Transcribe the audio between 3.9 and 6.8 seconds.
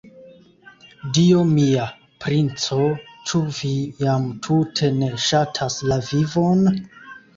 jam tute ne ŝatas la vivon?